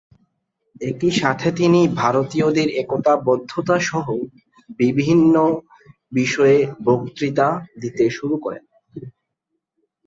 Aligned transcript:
একই 0.81 1.11
সাথে 1.19 1.47
তিনি 1.51 1.79
ভারতীয়দের 1.95 2.69
একতাবদ্ধতা-সহ 2.75 4.05
বিভিন্ন 4.79 5.35
বিষয়ে 6.11 6.57
বক্তৃতা 6.83 7.47
দিতে 7.81 8.03
শুরু 8.09 8.35
করেন। 8.37 8.63